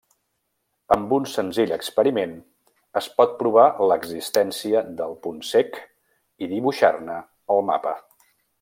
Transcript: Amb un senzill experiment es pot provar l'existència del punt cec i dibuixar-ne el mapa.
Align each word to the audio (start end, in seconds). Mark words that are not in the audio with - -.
Amb 0.93 1.11
un 1.17 1.27
senzill 1.33 1.73
experiment 1.75 2.33
es 3.01 3.09
pot 3.19 3.35
provar 3.43 3.67
l'existència 3.91 4.83
del 5.03 5.15
punt 5.27 5.39
cec 5.51 5.79
i 6.47 6.49
dibuixar-ne 6.57 7.21
el 7.57 7.67
mapa. 7.73 7.95